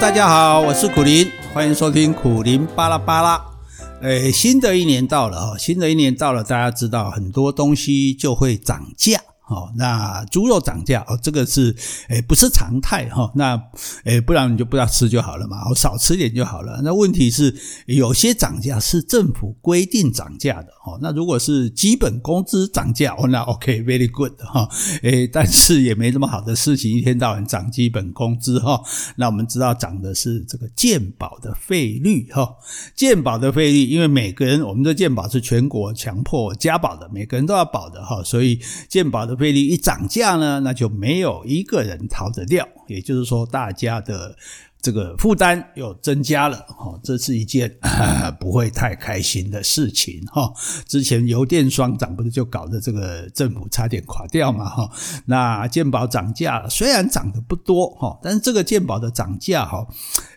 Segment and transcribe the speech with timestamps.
[0.00, 3.38] 大家好，我是苦林，欢迎收听苦林巴拉巴拉。
[4.00, 9.20] 诶，新的一年到了啊，新的一年到了，大家知道很多东西就会涨价。
[9.50, 11.74] 哦，那猪肉涨价哦，这个是
[12.08, 13.28] 诶不是常态哈。
[13.34, 13.60] 那
[14.04, 16.80] 诶不然你就不要吃就好了嘛，我少吃点就好了。
[16.84, 17.52] 那问题是
[17.86, 20.96] 有些涨价是政府规定涨价的哦。
[21.02, 24.68] 那如果是基本工资涨价哦，那 OK，very good 哈。
[25.02, 28.80] 诶，但是也没这么好的事情，一天到晚涨基本工资哈。
[29.16, 32.48] 那我们知道涨的是这个健保的费率哈，
[32.94, 39.39] 健保的费率，因为每个人我们的健保是全国强迫加保的，每个人都要保的哈，所以健保的。
[39.40, 42.68] 费率一涨价呢，那就没有一个人逃得掉。
[42.86, 44.36] 也就是说，大家的。
[44.82, 47.70] 这个负担又增加了，哈，这是一件
[48.40, 50.50] 不会太开心的事情，哈。
[50.86, 54.90] 之前油电双涨不是就搞得这个政府差点垮掉嘛，哈。
[55.26, 59.86] 那健保涨价虽然涨得不多，哈，但是这个健保的涨价，哈，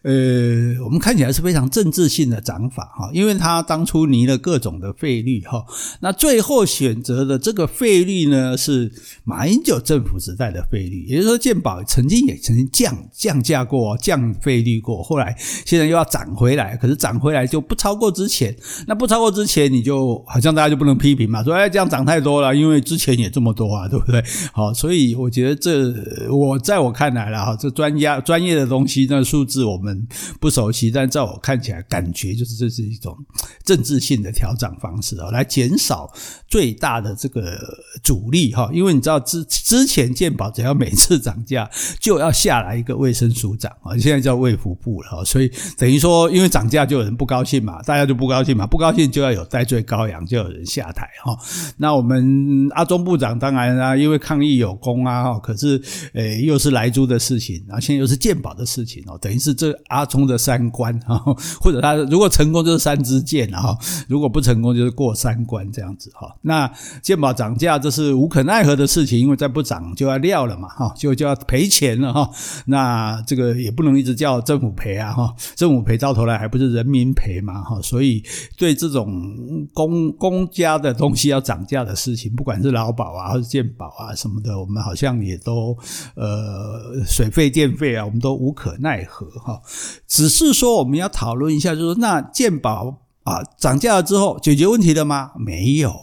[0.04, 5.66] 呃，我们看起来是非常政治性的涨法，哈，因为他当初拟了各种的费率，哈，
[6.00, 8.92] 那最后选择的这个费率呢是
[9.24, 14.34] 马英九政府时代的费率，也就是说健保曾经也曾经降降价过，降。
[14.42, 18.54] 费率过，后来现在又要涨回来，可是涨回来就不超过之前。
[18.88, 24.24] 那不超过之前，你就好像大家就不能批评嘛，说哎这样涨太多了，因为之前也这么多啊，对不对？
[24.52, 25.94] 好，所以我觉得这
[26.30, 29.93] 我在我看来了哈，这专家专业的东西，那数字我们
[30.40, 33.16] 不熟悉，但在我看起来感觉就是这是一种
[33.64, 36.12] 政治性的调整方式哦，来减少
[36.48, 37.60] 最大的这个
[38.04, 38.68] 阻力哈。
[38.74, 41.70] 因为你知道之之前健保只要每次涨价
[42.00, 44.24] 就要下来一个卫生署长啊，现在。
[44.24, 51.38] 叫卫福部了，所以等于说，因为涨价就有人不高兴嘛，大家就不高兴嘛，不高兴就要有戴罪羔羊，就有人下台哈。
[51.76, 55.78] 那我们阿中部长当然啊，因为抗疫有功啊，可是
[56.14, 61.22] 诶又是莱猪的事情，然后现在又是健保的事情哦，等于是这阿中的三关哈，
[61.62, 66.34] 或者他如果成功就是三支箭啊，如果不成功就是过三关这样子哈。
[66.42, 66.72] 那
[67.02, 72.30] 健保涨价这是无可奈何的事情，因为再不涨就要撂了嘛哈，就就要赔钱了哈。
[72.68, 74.14] 那这个也不能一直。
[74.14, 78.24] 叫政府赔啊哈，政府赔到头来还不是人民赔嘛哈，所以
[78.56, 85.76] 对这种公公家的东西要涨价的事情，不管是劳保啊或者健保啊什么的，我们好像也都
[86.16, 89.60] 呃水费电费啊，我们都无可奈何哈。
[90.08, 95.32] 只是说我们要讨论一下，就是说那鉴宝啊涨价了之后解决问题了吗？
[95.38, 95.94] 没有。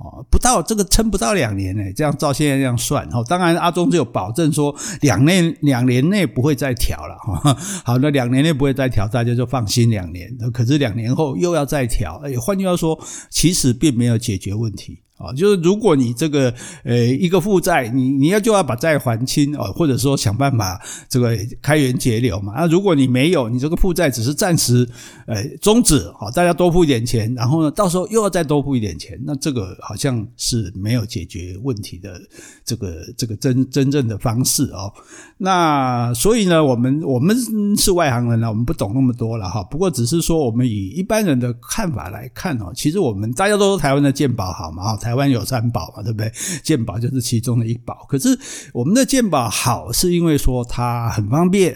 [0.00, 7.52] 哦，不到这个撑不到两年呢，这样照现在这样算，哦，当然阿中只有保证说两年两年内不会再调了，哈，
[7.84, 10.30] 好，那两年内不会再调，大家就放心两年。
[10.54, 12.96] 可是两年后又要再调，哎，换句话说，
[13.28, 15.02] 其实并没有解决问题。
[15.18, 22.54] 啊，就是如果你这个呃一个负债，你你要就要把债还清哦，或者说想办法这个开源节流嘛。
[22.56, 24.88] 那如果你没有，你这个负债只是暂时
[25.26, 32.20] 呃终止，好，大家多付一点钱，然后呢，到时候又要再多付一点钱，那这个好像是没有解决问题的
[32.64, 34.92] 这个这个真真正的方式哦。
[35.36, 37.36] 那所以呢，我们我们
[37.76, 39.62] 是外行人了，我们不懂那么多了哈。
[39.64, 46.30] 不过只是说，我们以一般人的看法来看哦，其实我们大家都说台湾的健保好嘛，台湾有三宝嘛，对不对？
[46.62, 48.04] 健保就是其中的一宝。
[48.10, 48.38] 可是
[48.74, 51.74] 我们的健保好，是因为说它很方便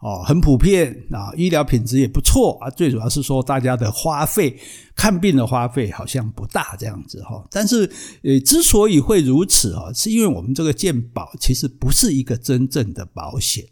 [0.00, 2.68] 哦，很普遍啊，医疗品质也不错啊。
[2.68, 4.54] 最主要是说大家的花费，
[4.94, 7.42] 看病的花费好像不大这样子哈。
[7.50, 7.90] 但是
[8.22, 13.64] 呃，之所以会如此啊，是因为我们这个健保其实不是一个真正的保险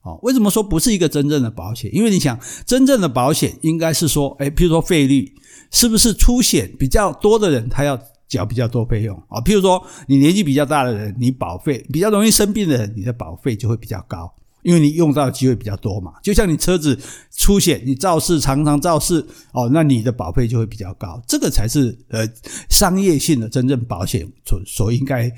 [0.00, 0.18] 哦。
[0.22, 1.94] 为什么说不是一个真正的保险？
[1.94, 5.30] 因为你想，真正的保险应该是说，诶，譬如说费率，
[5.70, 7.98] 是不是出险比较多的人他要
[8.34, 16.14] 缴比较多费用啊，譬如说你年纪比较大的人，你保费比较容易生病的人，你的保费就会比较高，因为你用到的机会比较多嘛。
[16.22, 16.98] 就像你车子
[17.36, 21.22] 出险，你肇事常常肇事哦，那你的保费就会比较高。
[21.28, 22.28] 这个才是呃
[22.68, 25.30] 商业性的真正保险所所应该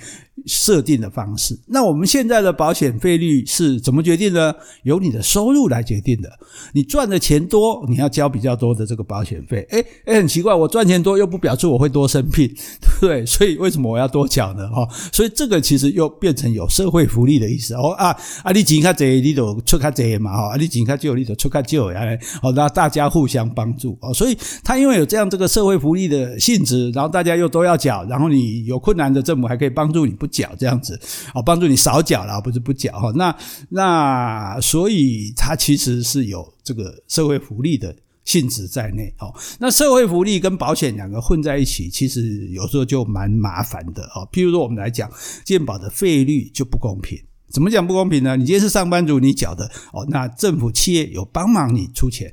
[0.46, 1.58] 设定的方式。
[1.66, 4.54] 那我们现在的保险费率是怎么决定呢？
[4.84, 6.30] 由你的收入来决定的。
[6.72, 9.66] 你赚的钱多，你要交比较多的这个保险费。
[9.70, 12.48] 诶诶，很奇怪，我赚钱多又不表示我会多生病，
[13.00, 13.26] 对不对？
[13.26, 14.68] 所以为什么我要多缴呢？
[14.68, 17.74] 哈，所以这个其实又变成有社会福利的意思。
[17.74, 20.36] 哦啊啊，你钱较多，你就出卡多嘛。
[20.36, 21.86] 哈，啊你钱较少，你就出卡少。
[21.88, 23.96] 哎，好，那大家互相帮助。
[24.00, 30.16] 哦，所以他因为有这样这个社会福利的性质，然后大家又都要缴，然后你有困难的政府还可以帮助你。
[30.16, 31.00] 不缴这样子，
[31.34, 33.10] 哦，帮助你少缴了，不是不缴哈。
[33.14, 33.34] 那
[33.70, 37.94] 那所以它其实是有这个社会福利的
[38.24, 39.12] 性质在内。
[39.18, 44.02] 哦，那社会福利跟保险两个混在一起，其实有时候就蛮麻烦的。
[44.14, 45.10] 哦，譬如说我们来讲，
[45.44, 47.18] 健保的费率就不公平。
[47.50, 48.36] 怎么讲不公平呢？
[48.36, 52.30] 你今天是上班族，你缴的哦，那政府企业有帮忙你出钱。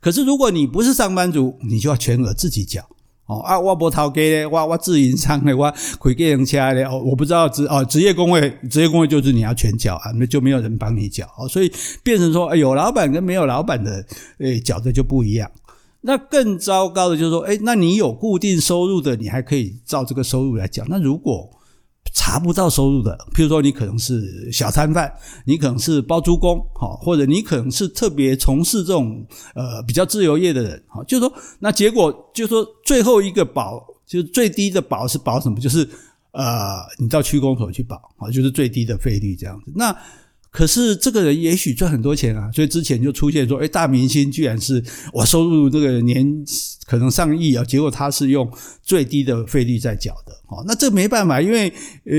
[0.00, 2.86] 可是如果你不是上班族，你就要全额自己缴。
[3.26, 5.68] 哦啊，我无头家咧，我我自营商咧，我
[6.00, 14.04] 开个人车咧，哦，我不知道职哦职业工会，职业工会就是你要全缴啊，那就没有人帮你缴哦，所以变成说，哎，有老板跟没有老板的，
[14.38, 15.50] 诶，缴的就不一样。
[16.02, 20.84] 那更糟糕的就是说，哎，那你有固定收入的，你还可以照这个收入来缴。
[20.86, 21.50] 那如果
[22.18, 25.12] 查不到收入的，譬如说你可能是小摊贩，
[25.44, 29.24] 你可能是包租公，哈，或者你可能是特别从事这种
[29.54, 35.60] 呃比较自由业的人，哈，就是说那结果就是说最后一个保就是最低的保是保什么？
[35.60, 35.86] 就是
[36.32, 39.70] 呃你到区公所去保，好，就是最低的费率这样子。
[39.76, 39.94] 那
[40.50, 44.82] 可是这个人也许赚很多钱啊，所以之前就出现说，哎，大明星居然是
[45.12, 46.26] 我收入这个年
[46.86, 48.50] 可能上亿啊，结果他是用
[48.82, 50.32] 最低的费率在缴的。
[50.48, 51.68] 哦，那这没办法，因为
[52.04, 52.12] 呃，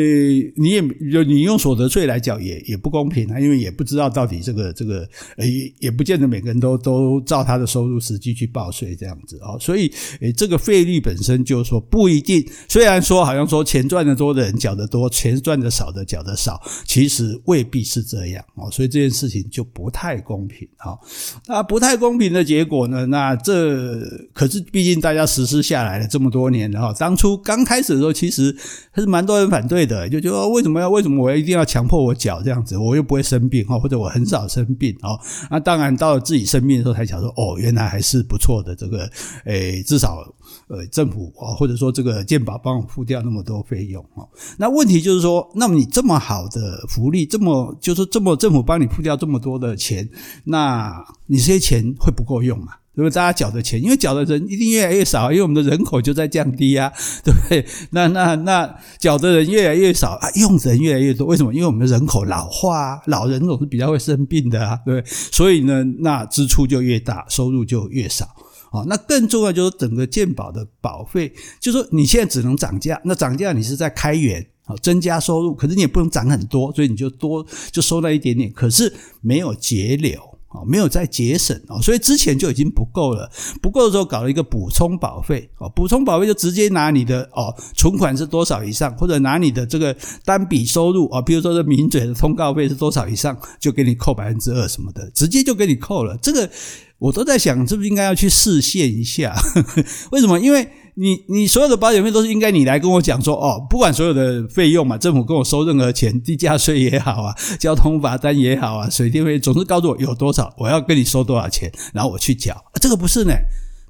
[0.57, 0.81] 你也
[1.25, 5.07] 你用所得税来缴也也不公平啊，因为也不知道到底这个这个
[5.37, 5.45] 呃，
[5.79, 9.89] 也不见得每个人都都照他的收入实际去报税这样子哦，所以
[10.19, 20.99] 诶，这个费率本身就是说不一定，虽然说好像说钱赚得多的人缴得多，钱赚得少的缴得少，其实未必是这样哦，所以这件事情就不太公平哈。
[21.47, 23.05] 那不太公平的结果呢？
[23.05, 24.01] 那这
[24.33, 28.16] 可是毕竟大家实施下来了这么多年了哈，当初刚开始的时候。
[28.17, 28.55] 其实
[28.91, 32.75] 还是蛮多人反对的，就觉得为什么要为什么我要一定要强迫我缴这样子？
[32.75, 35.19] 我又不会生病哦，或者我很少生病哦。
[35.51, 38.75] 那当然到了自己生病的时候才想说，哦，原来还是不错的。
[38.75, 39.09] 这个
[39.45, 40.23] 诶，至少
[40.67, 44.27] 呃政府啊，或者说这个健保帮我付掉那么多费用哦。
[44.57, 50.09] 那问题就是说，那么你这么好的福利，这么就是这么政府帮你付掉这么多的钱，
[50.45, 52.59] 那你这些钱会不够用
[52.97, 56.91] 因为大家缴的钱，因为缴的人一定越来越少，因为我们的人口就在降低啊，
[57.23, 57.63] 对不对？
[57.91, 61.53] 那那那缴的人越来越少啊，用人越来越多，为什么？
[61.53, 65.03] 因为我们的人口老化，老人总是比较会生病的啊，对？
[65.05, 68.25] 所以呢，那支出就越大，收入就越少
[68.71, 68.83] 啊。
[68.87, 78.91] 那更重要就是整个健保的保费，就是说你现在只能涨价，那涨价你是在开源啊，增加收入，可是你也不能涨很多，所以你就多就收那一点点，可是
[79.21, 80.36] 没有节流。
[80.57, 83.29] 啊，没有再节省啊，所以之前就已经不够了。
[83.61, 89.95] 不够的时候搞了一个补充保费啊，补充保费就直接拿你的哦存款是多少以上，或者拿你的这个
[90.25, 96.17] 单笔收入啊，比如说这名嘴的通告费是多少以上，就给你扣百分之二什么的，直接就给你扣了。
[96.17, 96.49] 这个
[96.97, 99.35] 我都在想，是不是应该要去试线一下？
[100.11, 100.39] 为什么？
[100.39, 100.67] 因为。
[100.99, 112.55] 你你所有的保险费都是应该你来跟我讲说哦，不管所有的费用嘛，政府跟我收任何钱，地价税也好啊，交通罚单也好啊，水电费总是告诉我有多少，我要跟你收多少钱，然后我去缴。
[112.81, 113.33] 这个不是呢，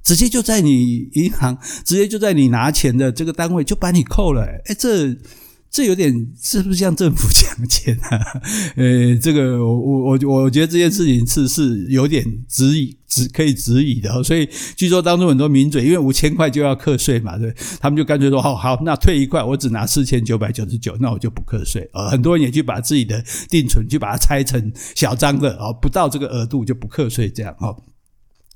[0.04, 4.42] 直接就在你银行，直接就在你拿钱的这个单位就把你扣了。
[4.66, 5.16] 诶这
[5.70, 6.12] 这有点
[6.42, 8.18] 是不是像政府抢钱啊？
[8.76, 12.96] 呃，这个我我我觉得这件事情是是有点质疑。
[13.08, 17.50] 只可以质疑的，所以据说当中很多名嘴，因为五千块就要课税嘛，对，
[17.80, 21.88] 他们就干脆说，好好，那退一块，我只拿四千九百九十九，那我就不课税。
[21.94, 27.74] 呃，很多人也去把自己的定存去把它拆成小张的，哦，不到这个额度就不课税，这样哦。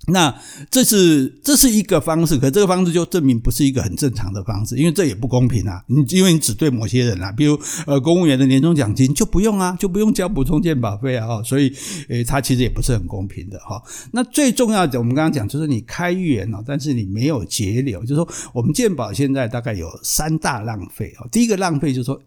[0.08, 0.34] 那
[0.68, 5.80] 这是这是一个方式，可这个方式就证明不是一个很正常的方式，因为这也不公平啊！
[5.86, 7.56] 你因为你只对某些人啊，比如
[7.86, 11.72] 呃公务员的年终奖金就不用啊，就不用交补充健保费啊，所以
[12.08, 13.80] 诶它其实也不是很公平的哈。
[14.10, 21.26] 那最重要的，我们刚刚讲就是你开源啊，但是你没有节流，就是说我们健保现在大概有三大浪费啊。
[21.30, 22.20] 第一个浪费就是说。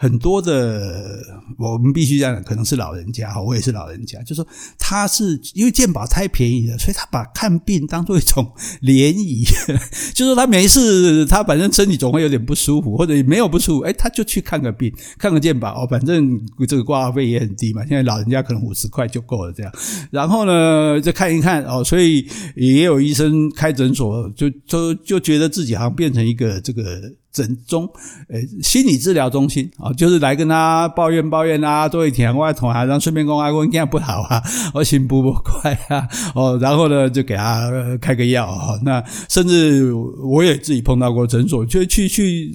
[0.00, 1.18] 很多的，
[1.58, 4.46] 我们必须这样，可能是老人家哈，我也是老人家，就说
[4.78, 8.48] 他是因为健保太便宜了，所以他把看病当做一种
[8.80, 9.42] 联谊，
[10.14, 19.72] 就是说他没事，他反正身体总会有点不舒服，或者没有不舒服，诶他就去看个病，看个健保哦，反正这个挂号费也很低嘛，现在老人家可能五十块就够了这样，
[20.12, 22.24] 然后呢，再看一看哦，所以
[22.54, 27.12] 也有医生开诊所，就就就觉得自己好像变成一个这个。
[27.38, 27.88] 诊中，
[28.28, 34.42] 诶，心理治疗中心啊，就是来跟他抱怨抱怨啊，做一天外同啊，然后顺便跟我讲这样不好啊，
[34.74, 42.52] 我心不不快啊，哦，然后呢就给他开个药啊，那甚至我也自己碰到过诊所，就去去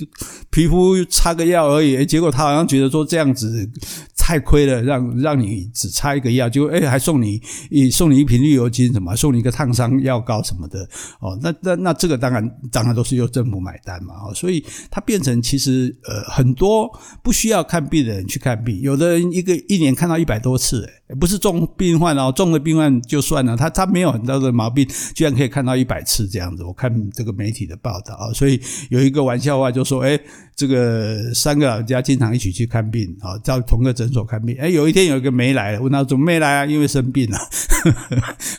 [0.50, 3.70] 皮肤擦个药而已，结果他好像觉得说这样子。
[4.26, 10.88] 太亏了，让让你只擦一个药，就诶还送你一送你一瓶绿油精什么，送你一个烫伤药膏什么的
[11.20, 16.90] 哦，那那那这个当然当然都是由政府买单嘛，哦，所以它变成其实呃很多
[17.22, 28.58] 不需要看病的人去看病，有的人一个一年看到一百多次，诶不是重病患哦，重的病患就算了，他他没有很多的毛病，居然可以看到一百次这样子，我看这个媒体的报道啊，所以
[28.90, 30.18] 有一个玩笑话就说，诶
[30.56, 34.14] 这个三个老人家经常一起去看病啊，在同个诊。
[34.14, 34.56] 所看病。
[34.60, 36.66] 哎，有一天有一个没来了，问他怎么没来啊？
[36.68, 37.38] 因为生病了。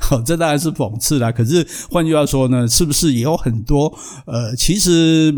[0.00, 1.30] 好， 这当然是讽刺啦。
[1.30, 5.32] 可是换句话说呢，是不是也有很多呃，其实。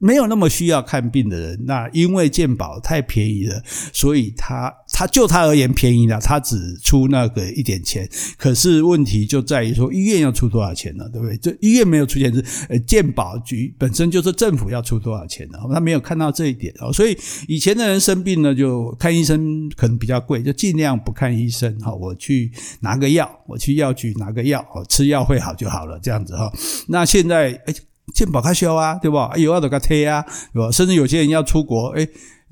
[0.00, 8.08] 没有那么需要看病的人，那因为健保太便宜了，所以他他就他而言便宜了，他只出那个一点钱。
[8.38, 11.04] 可是问题就在于说，医院要出多少钱呢？
[11.12, 11.36] 对不对？
[11.36, 15.58] 这医院没有出钱是呃健保局本身就是政府要出多少钱呢？
[15.70, 17.14] 他没有看到这一点哦，所以
[17.46, 21.94] 以前的人生病呢，就看医生可能比较贵，就尽量不看医生哈。
[21.94, 26.50] 我去拿个药，我去药局拿个药，吃药会好就好了，这样子哈。
[26.88, 27.74] 那现在诶
[28.14, 29.32] 健保开销啊，对吧？
[29.36, 30.70] 有要的卡贴啊，对吧？
[30.70, 32.06] 甚至有些人要出国，哎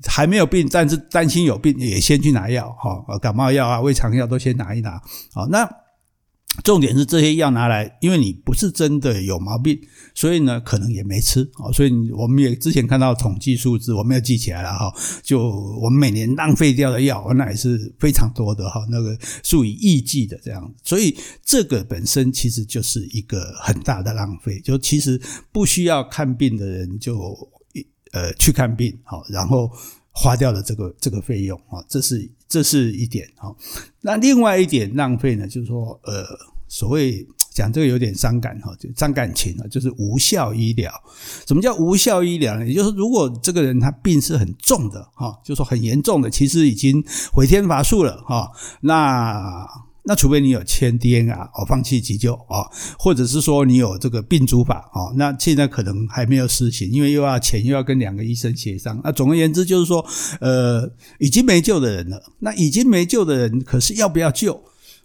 [0.07, 5.01] 还没有病，但是担心有病，也先去拿药，哈，感冒药啊、胃肠药都先拿一拿，
[5.33, 5.69] 好，那。
[6.63, 9.79] 重点是这些药拿来，因为你不是真的有毛病，
[10.13, 11.71] 所以呢，可能也没吃啊。
[11.71, 14.93] 所以我们也之前看到统计数字，我没有记起来了哈。
[15.23, 15.49] 就
[15.81, 20.73] 我们每年浪费掉的药，那也是非常多的哈，那个数以亿计的这样。
[20.83, 24.59] 所以这个本身其实就是一个很大的浪费。
[24.61, 25.19] 就其实
[25.51, 27.35] 不需要看病的人就
[28.11, 29.71] 呃去看病好，然后
[30.11, 32.29] 花掉了这个这个费用啊，这是。
[32.49, 33.55] 这是一点哈，
[34.01, 36.25] 那另外一点浪费呢，就是说，呃，
[36.67, 37.23] 所谓
[37.53, 40.91] 讲这个有点伤感哈，就伤感情啊，就是无效医疗。
[41.45, 42.65] 什么叫无效医疗呢？
[42.65, 48.51] 也就是如果这个人他病是很重的哈，就是说很严重的，其实已经回天乏术了哈，
[48.81, 49.63] 那。
[50.09, 58.99] 那除非你有签 DNR 哦，放弃急救哦，或者是说你有这个病主法哦，那现在可能还没有施行，因为又要钱又要跟两个医生协商。
[59.03, 60.03] 那总而言之就是说，
[60.41, 62.19] 呃，已经没救的人了。
[62.39, 64.55] 那已经没救的人，可是要不要救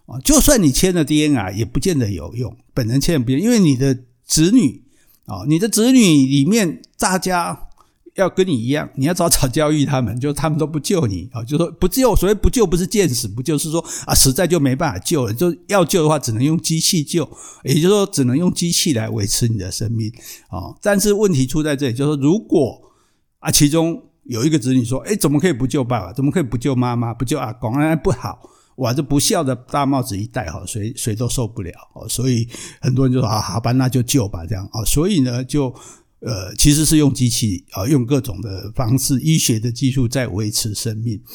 [0.07, 0.17] 啊？
[0.23, 2.57] 就算你签了 DNR，也不见得有用。
[2.73, 3.95] 本人签不用，因为你的
[4.25, 4.81] 子女
[5.25, 7.64] 哦，你的子女里面大家。
[8.15, 17.29] 要跟你一样，你要早早教育他们，就他们都不救你啊，就说不救，所谓不救不是见死不救，是说啊实在就没办法救了，就要救的话只能用机器救，
[17.63, 20.09] 也就是说只能用机器来维持你的生命
[20.47, 20.73] 啊。
[20.81, 22.81] 但是问题出在这里，就是说如果
[23.39, 26.13] 啊其中有一个子女说，诶怎么可以不救爸爸？
[26.13, 27.13] 怎么可以不救妈妈？
[27.13, 27.73] 不救阿公？
[27.77, 28.39] 那不好，
[28.77, 32.07] 哇，这不孝的大帽子一戴哈，谁 谁都受不了哦。
[32.07, 32.47] 所以
[32.79, 34.85] 很多人就说啊，好吧，那就救吧，这样啊。
[34.85, 35.75] 所以呢就。
[36.19, 41.21] 呃，其实是用机器啊，用各种的方式，医学的技术在维持生命。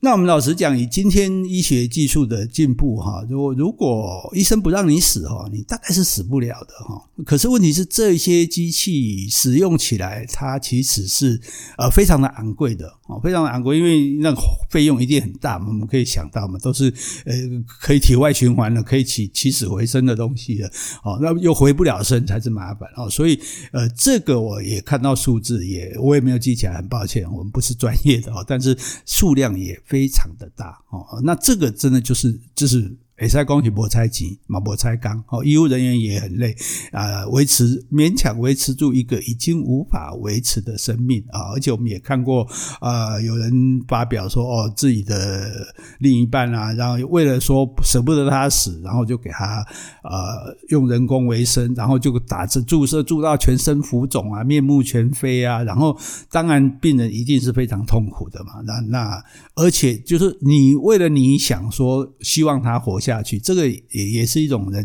[0.00, 7.02] 那我们老实讲，以今天医学技术的进步，哈，如果如果医生不让你死，哈，你大概是死不了的，哈。
[7.24, 11.40] 可是问题是，这些机器使用起来，它其实是
[11.78, 14.34] 呃非常的昂贵的，哦，非常的昂贵，因为那
[14.68, 15.56] 费用一定很大。
[15.58, 16.92] 我们可以想到嘛，都是
[17.24, 17.34] 呃
[17.80, 20.66] 可以体外循环的，可以起起死回生的东西的，
[21.02, 23.08] 哦，那又回不了身才是麻烦哦。
[23.08, 23.40] 所以
[23.72, 29.80] 呃，这个我也看到数字，也我也没有记起来，很抱歉，我们不是专业的哦，但是数量也。
[29.86, 32.92] 非常的大哦，那这个真的就是就是。
[33.18, 36.54] 也在恭喜博拆机，马博拆钢哦，医务人员也很累
[36.92, 42.46] 啊，维持勉强维持住一个已经无法维持的生命啊，而且我们也看过
[42.78, 43.50] 啊，有人
[43.88, 45.50] 发表说哦，自己的
[45.98, 49.64] 另一半啊，然后为了说舍不得他死，然后就给他
[50.02, 55.98] 呃用人工维生，然后就打着注射注到全身浮肿啊，面目全非啊，然后
[56.30, 64.84] 当然病人一定是非常痛苦的嘛，那那而且就是你为了你想说希望他活下去，这个也也是一种人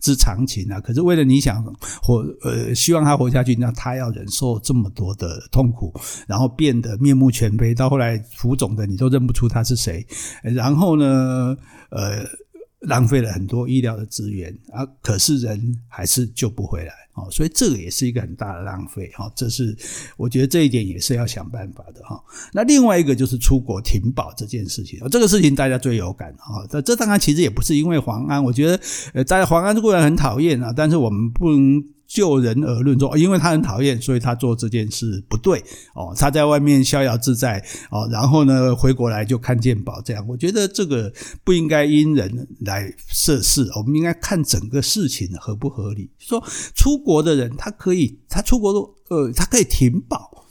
[0.00, 0.80] 之常情啊。
[0.80, 1.64] 可是为了你想
[2.02, 5.92] 活，呃，希望他活下去，那他要忍受这么多的痛苦，
[6.26, 10.06] 然后变得面目全非，到后来浮肿的你都认不出他是谁。
[10.42, 11.56] 然后呢，
[11.90, 12.24] 呃，
[12.82, 16.92] 浪费了很多医疗的资源啊，可是人还是救不回来。
[17.14, 19.76] 哦，所以这个也是一个很大的浪费哈，这是
[20.16, 22.18] 我觉得这一点也是要想办法的哈。
[22.54, 26.66] 那另外一个就是出国停保这件事情，这个事情大家最有感哈。
[26.70, 28.80] 这这当然其实也不是因为黄安，我觉得
[29.12, 31.84] 呃，大家黄安固然很讨厌啊，但是我们不能。
[32.14, 35.58] 就人而论，说因为他很讨厌，所以他做这件事不对
[35.94, 36.14] 哦。
[36.14, 37.58] 他在外面逍遥自在
[37.90, 40.22] 哦，然后呢，回国来就看见保这样。
[40.28, 41.10] 我觉得这个
[41.42, 46.10] 不应该因人来设事，我们应该看整个事情合不合理。
[46.18, 50.44] 说出国的人，他可以，他出国都呃，他可以停保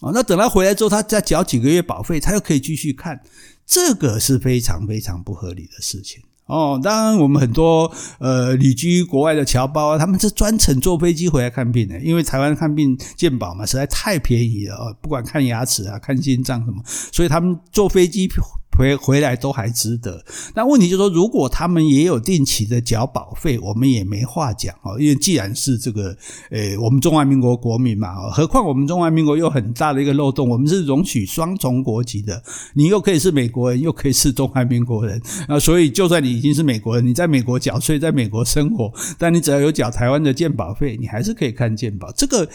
[0.00, 0.12] 哦。
[0.14, 3.20] 那等他回来之后，他再缴几个月保费，他又可以继续看，
[3.66, 6.22] 这个是非常非常不合理的事情。
[6.46, 18.28] 哦，当然，我们很多呃旅居国外的侨胞啊，他们是专程坐飞机回来看病的，因为台湾看病健保嘛，实在太便宜了哦，不管看牙齿啊、看心脏什么，所以他们坐飞机
[18.76, 20.22] 回回来都还值得。
[20.54, 24.98] 那问题就是说，如果他们也有定期的缴保费，我们也没话讲哦。
[25.00, 26.16] 因为既然是这个，
[26.50, 32.42] 诶，我们中华民国国民嘛，何况我们中华民国有很大的一个漏洞，我们是容许双重国籍的，
[32.74, 35.58] 你又可以是美国人，又可以是中华民国人啊。
[35.58, 42.12] 所以，就算你已经是美国人，你在美国缴税，在美国生活，但你只要有缴台湾的健保费，你还是可以看健保。
[42.12, 42.46] 这个，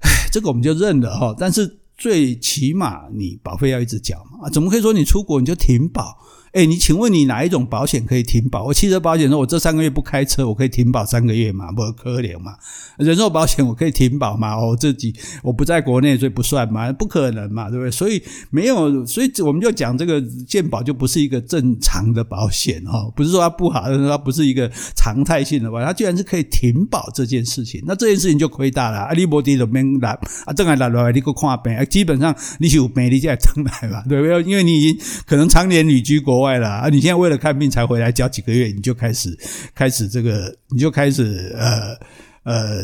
[0.00, 1.34] 唉，这个我们就认了哈。
[1.38, 1.78] 但是。
[1.98, 4.46] 最起码你保费要一直缴嘛？
[4.46, 6.16] 啊，怎么可以说你出国你就停保？
[6.52, 8.64] 哎，你请问你哪一种保险可以停保？
[8.64, 11.70] 我汽车保险说，我这三个月不开车，我可以停保三个月嘛？
[11.72, 12.54] 不可怜嘛？
[12.96, 14.58] 人寿保险我可以停保嘛？
[14.58, 16.90] 我，自己我不在国内，所以不算嘛？
[16.92, 17.68] 不可能嘛？
[17.68, 17.90] 对不对？
[17.90, 28.98] 所以没有，所以我们就讲这个健保就不是一个正常的保险哦，不是说它不好，但是它不是一个常态性的保险，它居然是可以停保这件事情，那这件事情就亏大了。
[29.00, 30.10] 啊，你没地就免来
[30.46, 34.42] 啊，正来来来你给我看病，基本上你是有病你才登来嘛，对不对？
[34.44, 36.37] 因为你已经可能常年旅居国。
[36.38, 36.88] 国外了啊！
[36.88, 39.36] 你现在为了看病才回来，交几个月你就开始
[39.74, 41.96] 开始这个，你就开始呃
[42.44, 42.82] 呃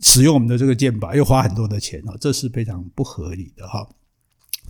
[0.00, 3.88] 使用我们的这个健保，又花很多的钱哦，这是非常不合理的哈。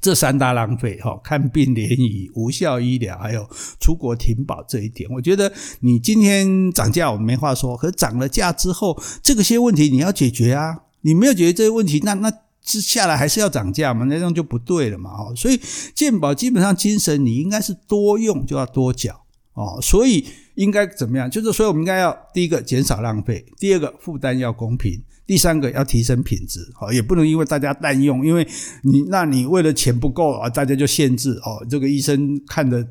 [0.02, 3.49] 这三大浪费哈，看病联谊、无效医疗，还有
[3.80, 10.82] 出国停保这一点，我觉得你今天涨价我们没话说，可是涨了价之后，这个些问题你要解决啊！
[11.00, 12.43] 你没有解决这些问题，那那。
[12.64, 14.04] 是下来还是要涨价嘛？
[14.06, 15.11] 那这样就不对了嘛！
[15.11, 15.61] 哦，所以
[15.94, 19.78] 健保基本上精神，你应该是多用就要多缴哦。
[19.83, 21.30] 所以应该怎么样？
[21.30, 25.02] 就是所以我们应该要第一个减少浪费，第二个负担要公平。
[25.26, 28.47] 第三个要提升品质，哦，也不能因为大家滥用，因为
[28.83, 32.87] 你，那你为了钱不够啊，大家就限制哦，这个医生看的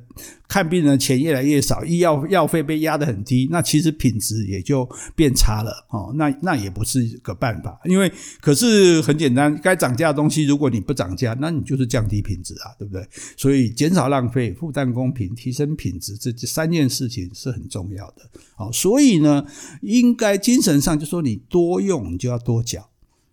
[0.54, 13.04] 看病人的钱越来越少，医药药费被压得很低，那其实品质也就变差了哦，那那也不是个办法，因为可是很简单，该涨价的东西，如果你不涨价，那你就是降低品质啊，对不对？
[13.36, 18.18] 所以减少浪费、负担公平、提升品质，这这三件事情是很重要的。
[18.56, 19.44] 好，所以呢，
[19.82, 22.04] 应该精神上就说你多用。
[22.14, 22.88] 你就要多缴，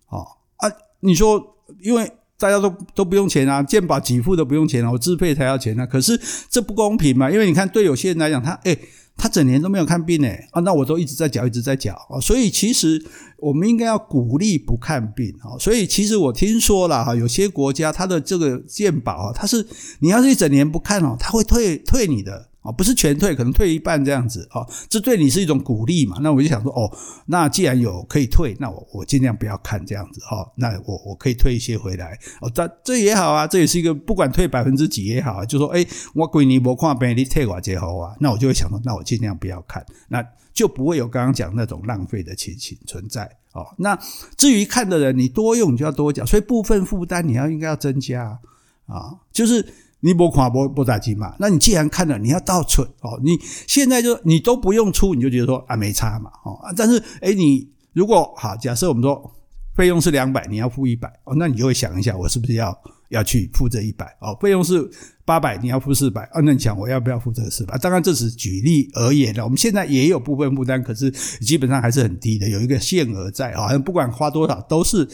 [0.07, 0.25] 哦
[0.55, 0.71] 啊！
[1.01, 2.11] 你说，因为
[2.41, 5.85] 大家都都不用钱啊，健保给付都不用钱啊，我自费才要钱啊。
[5.85, 7.29] 可是这不公平嘛？
[7.29, 8.75] 因为你看，对有些人来讲，他诶
[9.15, 12.19] 他整年都没有看病诶啊，那我都一直在缴，一直在缴啊。
[12.19, 12.99] 所以其实
[13.37, 15.53] 我们应该要鼓励不看病啊。
[15.59, 19.63] 所以其实我听说了哈，有些国家它的这个健保啊，它是
[19.99, 22.50] 你要是一整年不看哦，他会退退你的。
[22.63, 26.17] 哦，不是全退，可能退一半这样子哦，这对你是一种鼓励嘛？
[26.21, 26.95] 那我就想说，哦，
[27.25, 30.47] 那既然有可以退，那我我尽量不要看这样子哈。
[30.55, 43.65] 那我我可以退一些回来哦，这这也好啊，这也是一个不管退百分之几也好，就说哎，我几年没看病，你退我这好啊，那我就会想说，那我尽量不要看，那就不会有刚刚讲那种浪费的情形存在哦。
[43.77, 43.97] 那
[44.37, 48.39] 至于看的人，你多用你就要多缴，所以部分负担你要应该要增加
[48.85, 49.65] 啊，就是。
[50.03, 51.35] 你不看不不打紧嘛？
[51.39, 53.19] 那你既然看了，你要倒出哦。
[53.23, 53.37] 你
[53.67, 56.59] 现在就你都不用出，你就觉得说啊没差嘛哦。
[56.75, 59.31] 但是诶你如果好，假设我们说
[59.75, 62.75] 费用是两百，你要付一百哦，那你就会想一下，我是不是要
[63.09, 64.35] 要去付这一百哦？
[64.41, 64.89] 费用是
[65.23, 67.77] 八百，你要付四百哦，那你想我要不要付这个四百？
[67.77, 69.43] 当然这是举例而言的。
[69.43, 71.11] 我们现在也有部分负担，可是
[71.41, 75.07] 基本上还是很低的，有一个限额在啊，不管花多少都是。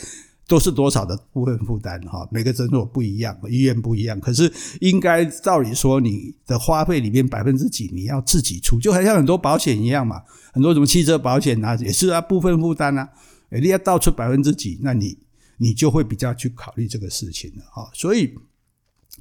[0.47, 2.25] 都是多少的部分负担哈？
[2.31, 4.17] 每个诊所不一样，医院不一样。
[4.19, 10.23] 可是应该照理说，你的花费里面百分之几你要自己出，就好像很多保险一样嘛。
[10.53, 13.09] 很多什么汽车保险啊，也是啊部分负担啊。
[13.49, 15.17] 你要倒出百分之几，那你
[15.57, 17.89] 你就会比较去考虑这个事情了哈。
[17.93, 18.33] 所以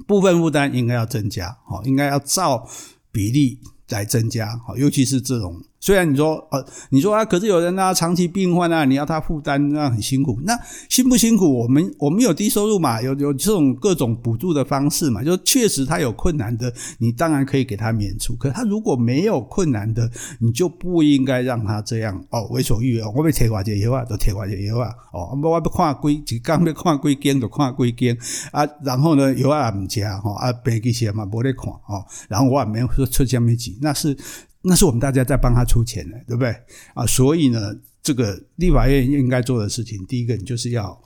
[0.07, 2.65] 部分负担应该要增加哈，应该要照
[3.11, 3.59] 比例
[3.89, 5.61] 来增加哈，尤其是这种。
[5.79, 10.39] 虽然你说呃，你说啊，可是有人啊，长期病患啊，你要他负担，那很辛苦。
[10.43, 10.57] 那
[10.89, 11.61] 辛不辛苦？
[11.61, 18.35] 我们我们有低收入嘛，有有这种各种补助的方式嘛，就确实他有困难的，你当然可以给他免除。
[18.35, 20.09] 可他如果没有困难的，
[20.39, 23.05] 你就不应该让他这样哦，为所欲为。
[23.15, 28.17] 我被贴挂这药啊，都贴挂这药啊，哦，我我不看规，就刚要看规间就看规间
[28.51, 34.17] 啊，然后呢，药啊唔吃哈啊，白几些嘛，无咧看哦，然后我也没说出什么钱，那是。
[34.61, 36.55] 那是我们大家在帮他出钱的，对不对
[36.93, 37.05] 啊？
[37.05, 40.99] 所以呢，这个立法院应该做的事情，第一个你就是要，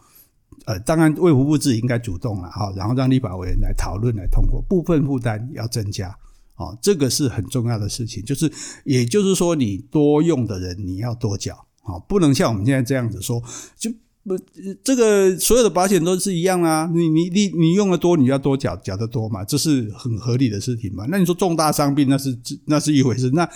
[0.66, 6.10] 呃，当然卫福部自己应该主动了哈，然后让立法委员来讨论来通过，部分负担要增加，
[6.56, 8.24] 啊，这个是很重要的事情。
[8.24, 8.52] 就是
[8.86, 13.44] 也就是说，你多用的人你要多缴，啊，不能像我们现在这样子说
[13.78, 13.92] 就。
[14.24, 14.38] 不，
[14.84, 16.88] 这个所有的保险都是一样啊。
[16.94, 21.06] 你你你你用的多，你要多缴缴的多嘛，这是很合理的事情嘛。
[21.10, 23.50] 那你说重大伤病，那是那是一回事，那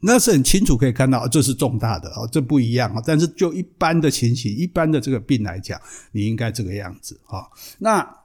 [0.00, 3.02] 那是很清楚可以看到，这是重大的哦，这不一样啊。
[3.06, 7.46] 但是就一般的情形，一般的这个病来讲，你应该这个样子啊。
[7.78, 8.16] 那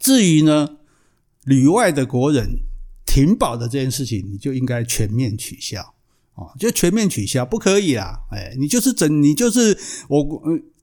[0.00, 0.78] 至于呢，
[1.44, 2.48] 旅外的国人
[3.04, 5.94] 停保的这件事情，你就应该全面取消
[6.36, 8.18] 哦，就全面取消，不可以啦！
[8.30, 9.76] 哎，你就是整，你就是
[10.08, 10.24] 我。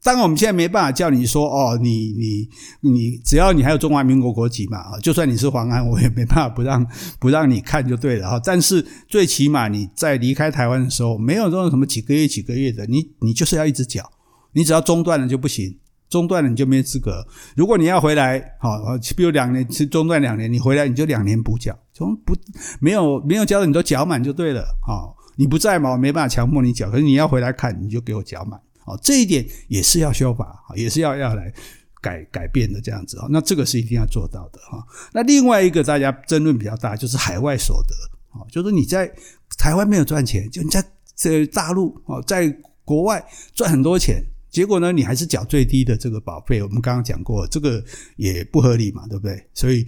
[0.05, 2.49] 当然，我们现在没办法叫你说哦，你你
[2.81, 6.85] 你，只要你还有中华民国国籍嘛，就算你是黄安，我也没办法不让
[7.19, 8.41] 不让你看就对了哈。
[8.43, 14.03] 但是最起码你在离开台湾的时候，没有这种什么几个月几个月的，你你就是要一直缴，
[14.51, 15.73] 你只要中断了就不行，
[16.09, 17.25] 中断了你就没资格。
[17.55, 18.77] 如果你要回来，好，
[19.15, 22.35] 比如两年是中断两年，你回来你就两年补缴，从不
[22.81, 25.15] 没有没有交的你都缴满就对了啊。
[25.35, 28.59] 你不在嘛，我没办法强迫你缴，可是你要回来看，你就给我缴满。
[28.85, 31.53] 哦，这一点也是要修法，也是要要来
[32.01, 33.27] 改改变的这样子哦。
[33.29, 34.85] 那这个是一定要做到的哈。
[35.13, 37.95] 那另外一个大家争论比较大，就是海外所得
[38.37, 39.09] 啊，就是你在
[39.57, 40.83] 台湾没有赚钱，就你在
[41.15, 43.23] 这大陆哦，在国外
[43.55, 46.61] 赚很多钱，结果呢，你还是缴最低的这个保费。
[46.61, 47.81] 我们刚刚讲过，这个
[48.17, 49.41] 也不合理嘛，对不对？
[49.53, 49.87] 所以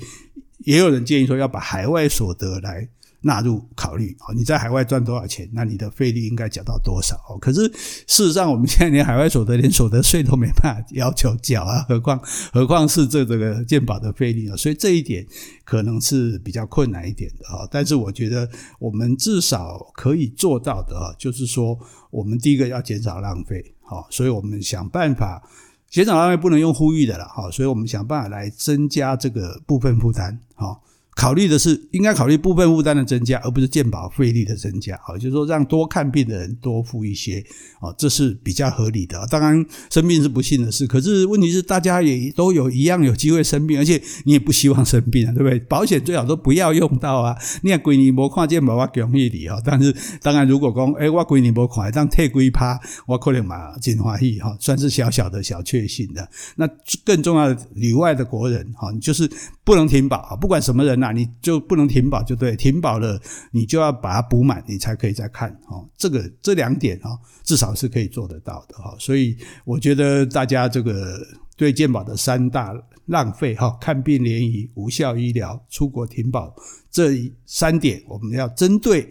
[0.60, 2.88] 也有人建议说，要把海外所得来。
[3.26, 4.30] 纳入考虑啊！
[4.36, 7.18] 你在海外赚多少钱，那你的费率应该缴到多少？
[7.42, 7.62] 可是
[8.06, 12.22] 事实上，我们现在连海外所得、连所得税都没办法要求缴啊，何况
[12.54, 14.56] 何况是这这个健保的费率啊？
[14.56, 15.26] 所以这一点
[15.64, 17.68] 可能是比较困难一点的啊。
[17.72, 21.76] 但是我觉得我们至少可以做到的啊，就是说，
[22.12, 25.42] 我们第一个要减少浪费，好，所以我们想办法
[25.90, 30.84] 减少浪费，不能用呼吁的了，好，所以我们想办法来增加这个部分负担，好。
[31.15, 34.99] 考虑的是应该考虑部分负担的增加，而不是健保费率的增加。
[35.01, 37.41] 好，就是说让多看病的人多付一些，
[37.80, 39.25] 哦，这是比较合理的。
[39.28, 45.58] 当然，生病是不幸的事，可是问题是大家也都有一样有机会生病，而且你也不希望生病啊，对不对？
[45.62, 47.34] 保险最好都不要用到啊。
[47.62, 49.58] 你看几年没看健保，我容易理啊。
[49.63, 56.30] 但是当然，如果讲，哎，我几年没看，当退几趴，我可能嘛真欢喜哈，算是小小的小确幸的。
[56.58, 56.67] 那
[57.06, 59.30] 更重要的，里外的国人哈，就是
[59.63, 61.05] 不能停保，不管什么人啊。
[61.06, 65.88] 那你就不能停保，就对，停保了，你就要把它补满，你才可以再看哦。
[65.96, 68.96] 这个这两点啊，至少是可以做得到的哈。
[68.98, 71.24] 所以我觉得大家这个
[71.56, 72.74] 对健保的三大
[73.06, 76.52] 浪费哈，看病联谊、无效医疗、出国停保
[76.89, 79.08] 这三点，我们要针对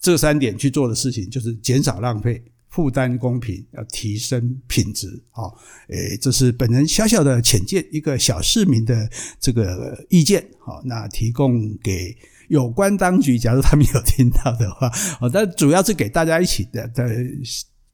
[0.00, 2.42] 这三点去做的事情，就是减少浪费。
[2.72, 5.56] 负担公平，要提升品质，好，
[5.88, 9.08] 诶，这是本人小小的浅见，一个小市民的
[9.38, 12.16] 这个意见，好，那提供给
[12.48, 14.88] 有关当局，假如他们有听到的话，
[15.20, 17.06] 好，但主要是给大家一起的的。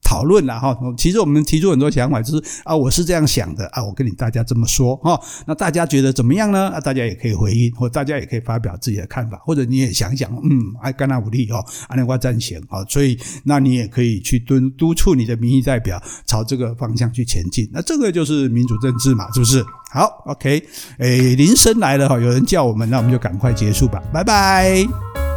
[0.09, 6.71] 讨论了哈，其实我们提出很多想法，就是啊，我是这样想的啊，我跟你大家这么说哈，那大家觉得怎么样呢？
[6.71, 19.63] 啊，大家也可以回应，或大家也可以发表自己的看法，或者你也想想，嗯，爱干那武力哦，阿内瓜赞成啊，所以那你也可以去敦督促你的民意代表朝这个方向去前进，那这个就是民主政治嘛，是不是？
[19.91, 20.63] 好，OK，
[21.01, 25.28] 诶，铃声来了哈，有人叫我们，那我们就赶快结束吧，拜拜。